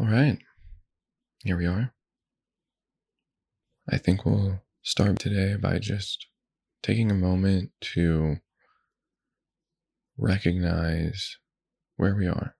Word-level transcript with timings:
All 0.00 0.06
right, 0.06 0.38
here 1.42 1.56
we 1.56 1.66
are. 1.66 1.92
I 3.90 3.98
think 3.98 4.24
we'll 4.24 4.62
start 4.80 5.18
today 5.18 5.56
by 5.56 5.80
just 5.80 6.28
taking 6.84 7.10
a 7.10 7.14
moment 7.14 7.72
to 7.94 8.36
recognize 10.16 11.38
where 11.96 12.14
we 12.14 12.28
are. 12.28 12.54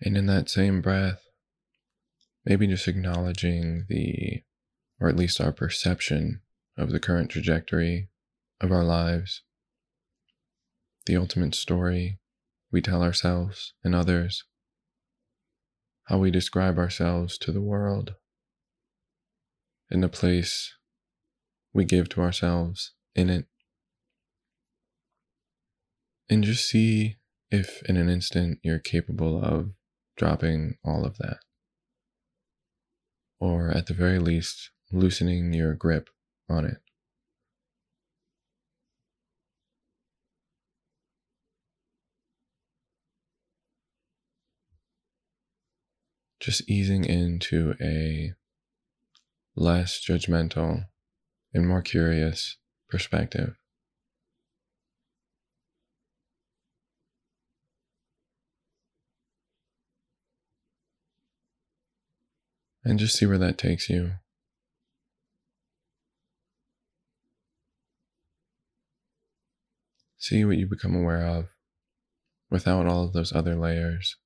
And 0.00 0.16
in 0.16 0.24
that 0.28 0.48
same 0.48 0.80
breath, 0.80 1.20
maybe 2.46 2.66
just 2.66 2.88
acknowledging 2.88 3.84
the, 3.90 4.40
or 4.98 5.10
at 5.10 5.16
least 5.16 5.38
our 5.38 5.52
perception 5.52 6.40
of 6.78 6.92
the 6.92 7.00
current 7.00 7.30
trajectory 7.30 8.08
of 8.58 8.72
our 8.72 8.84
lives, 8.84 9.42
the 11.04 11.16
ultimate 11.18 11.54
story 11.54 12.19
we 12.72 12.80
tell 12.80 13.02
ourselves 13.02 13.74
and 13.82 13.94
others, 13.94 14.44
how 16.04 16.18
we 16.18 16.30
describe 16.30 16.78
ourselves 16.78 17.38
to 17.38 17.52
the 17.52 17.60
world, 17.60 18.14
and 19.90 20.02
the 20.02 20.08
place 20.08 20.74
we 21.72 21.84
give 21.84 22.08
to 22.10 22.20
ourselves 22.20 22.92
in 23.14 23.30
it. 23.30 23.46
And 26.28 26.44
just 26.44 26.68
see 26.68 27.16
if 27.50 27.82
in 27.88 27.96
an 27.96 28.08
instant 28.08 28.60
you're 28.62 28.78
capable 28.78 29.42
of 29.42 29.70
dropping 30.16 30.74
all 30.84 31.04
of 31.04 31.18
that. 31.18 31.38
Or 33.40 33.70
at 33.70 33.86
the 33.86 33.94
very 33.94 34.18
least, 34.18 34.70
loosening 34.92 35.52
your 35.52 35.74
grip 35.74 36.08
on 36.48 36.64
it. 36.64 36.78
Just 46.40 46.68
easing 46.68 47.04
into 47.04 47.74
a 47.82 48.32
less 49.54 50.00
judgmental 50.00 50.86
and 51.52 51.68
more 51.68 51.82
curious 51.82 52.56
perspective. 52.88 53.54
And 62.82 62.98
just 62.98 63.16
see 63.16 63.26
where 63.26 63.36
that 63.36 63.58
takes 63.58 63.90
you. 63.90 64.12
See 70.16 70.44
what 70.46 70.56
you 70.56 70.66
become 70.66 70.94
aware 70.94 71.26
of 71.26 71.48
without 72.50 72.86
all 72.86 73.04
of 73.04 73.12
those 73.12 73.32
other 73.34 73.54
layers 73.54 74.16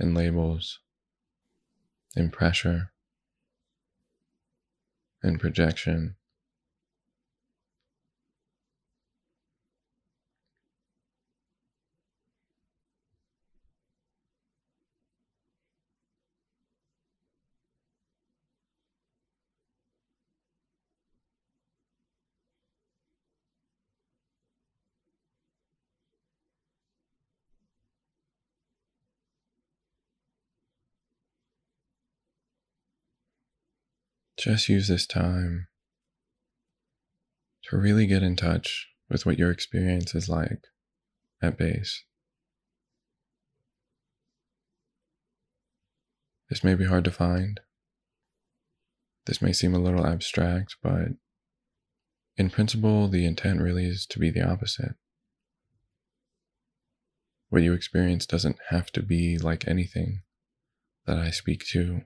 and 0.00 0.14
labels 0.14 0.80
and 2.16 2.32
pressure 2.32 2.90
and 5.22 5.38
projection. 5.38 6.16
Just 34.40 34.70
use 34.70 34.88
this 34.88 35.06
time 35.06 35.66
to 37.64 37.76
really 37.76 38.06
get 38.06 38.22
in 38.22 38.36
touch 38.36 38.88
with 39.10 39.26
what 39.26 39.38
your 39.38 39.50
experience 39.50 40.14
is 40.14 40.30
like 40.30 40.62
at 41.42 41.58
base. 41.58 42.04
This 46.48 46.64
may 46.64 46.74
be 46.74 46.86
hard 46.86 47.04
to 47.04 47.10
find. 47.10 47.60
This 49.26 49.42
may 49.42 49.52
seem 49.52 49.74
a 49.74 49.78
little 49.78 50.06
abstract, 50.06 50.76
but 50.82 51.08
in 52.38 52.48
principle, 52.48 53.08
the 53.08 53.26
intent 53.26 53.60
really 53.60 53.84
is 53.84 54.06
to 54.06 54.18
be 54.18 54.30
the 54.30 54.42
opposite. 54.42 54.94
What 57.50 57.62
you 57.62 57.74
experience 57.74 58.24
doesn't 58.24 58.56
have 58.70 58.90
to 58.92 59.02
be 59.02 59.36
like 59.36 59.68
anything 59.68 60.22
that 61.04 61.18
I 61.18 61.30
speak 61.30 61.66
to 61.72 62.04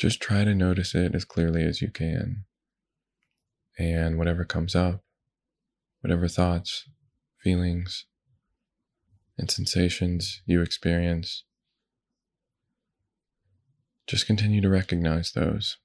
just 0.00 0.18
try 0.18 0.44
to 0.44 0.54
notice 0.54 0.94
it 0.94 1.14
as 1.14 1.26
clearly 1.26 1.62
as 1.62 1.82
you 1.82 1.90
can. 1.90 2.44
And 3.78 4.16
whatever 4.16 4.46
comes 4.46 4.74
up, 4.74 5.04
whatever 6.00 6.26
thoughts, 6.26 6.88
feelings, 7.38 8.06
and 9.36 9.50
sensations 9.50 10.40
you 10.46 10.62
experience, 10.62 11.44
just 14.06 14.26
continue 14.26 14.62
to 14.62 14.70
recognize 14.70 15.32
those. 15.32 15.76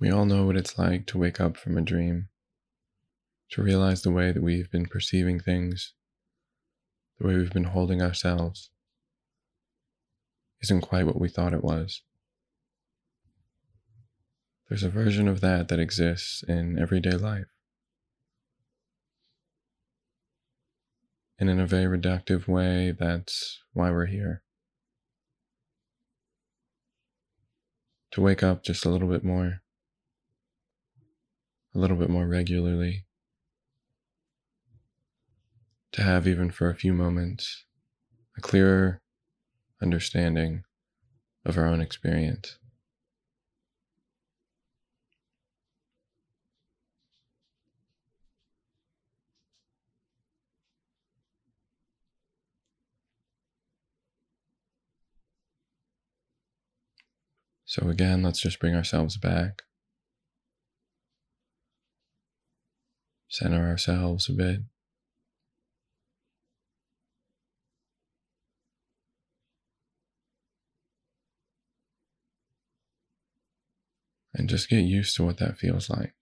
We 0.00 0.10
all 0.10 0.26
know 0.26 0.44
what 0.44 0.56
it's 0.56 0.78
like 0.78 1.06
to 1.06 1.18
wake 1.18 1.40
up 1.40 1.56
from 1.56 1.78
a 1.78 1.82
dream, 1.82 2.28
to 3.50 3.62
realize 3.62 4.02
the 4.02 4.10
way 4.10 4.32
that 4.32 4.42
we've 4.42 4.70
been 4.70 4.86
perceiving 4.86 5.38
things, 5.38 5.94
the 7.18 7.26
way 7.26 7.36
we've 7.36 7.52
been 7.52 7.64
holding 7.64 8.02
ourselves, 8.02 8.70
isn't 10.62 10.80
quite 10.80 11.06
what 11.06 11.20
we 11.20 11.28
thought 11.28 11.54
it 11.54 11.62
was. 11.62 12.02
There's 14.68 14.82
a 14.82 14.88
version 14.88 15.28
of 15.28 15.40
that 15.42 15.68
that 15.68 15.78
exists 15.78 16.42
in 16.42 16.78
everyday 16.78 17.12
life. 17.12 17.46
And 21.38 21.50
in 21.50 21.60
a 21.60 21.66
very 21.66 21.98
reductive 21.98 22.48
way, 22.48 22.92
that's 22.98 23.60
why 23.72 23.90
we're 23.90 24.06
here. 24.06 24.42
To 28.12 28.20
wake 28.20 28.42
up 28.42 28.64
just 28.64 28.84
a 28.84 28.88
little 28.88 29.08
bit 29.08 29.24
more 29.24 29.63
a 31.74 31.78
little 31.78 31.96
bit 31.96 32.08
more 32.10 32.26
regularly, 32.26 33.04
to 35.92 36.02
have, 36.02 36.26
even 36.26 36.50
for 36.50 36.70
a 36.70 36.74
few 36.74 36.92
moments, 36.92 37.64
a 38.36 38.40
clearer 38.40 39.00
understanding 39.82 40.64
of 41.44 41.56
our 41.58 41.66
own 41.66 41.80
experience. 41.80 42.58
So, 57.64 57.88
again, 57.88 58.22
let's 58.22 58.40
just 58.40 58.60
bring 58.60 58.74
ourselves 58.74 59.16
back. 59.16 59.62
Center 63.34 63.66
ourselves 63.68 64.28
a 64.28 64.32
bit. 64.32 64.60
And 74.32 74.48
just 74.48 74.68
get 74.68 74.84
used 74.84 75.16
to 75.16 75.24
what 75.24 75.38
that 75.38 75.58
feels 75.58 75.90
like. 75.90 76.14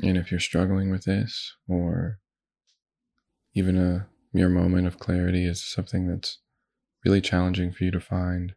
And 0.00 0.16
if 0.16 0.30
you're 0.30 0.40
struggling 0.40 0.90
with 0.90 1.04
this, 1.04 1.54
or 1.68 2.20
even 3.54 3.76
a 3.76 4.06
mere 4.32 4.48
moment 4.48 4.86
of 4.86 4.98
clarity 4.98 5.44
is 5.44 5.64
something 5.64 6.06
that's 6.06 6.38
really 7.04 7.20
challenging 7.20 7.72
for 7.72 7.84
you 7.84 7.90
to 7.90 8.00
find, 8.00 8.54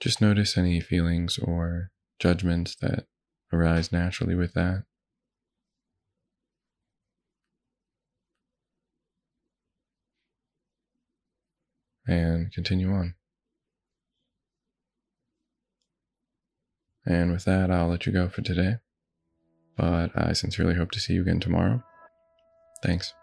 just 0.00 0.20
notice 0.20 0.56
any 0.56 0.80
feelings 0.80 1.38
or 1.38 1.90
judgments 2.18 2.74
that 2.80 3.06
arise 3.52 3.92
naturally 3.92 4.34
with 4.34 4.54
that. 4.54 4.84
And 12.06 12.52
continue 12.52 12.92
on. 12.92 13.14
And 17.04 17.30
with 17.32 17.44
that, 17.44 17.70
I'll 17.70 17.88
let 17.88 18.06
you 18.06 18.12
go 18.12 18.28
for 18.28 18.42
today. 18.42 18.76
But 19.76 20.10
I 20.14 20.32
sincerely 20.32 20.74
hope 20.74 20.90
to 20.92 21.00
see 21.00 21.14
you 21.14 21.22
again 21.22 21.40
tomorrow. 21.40 21.82
Thanks. 22.82 23.14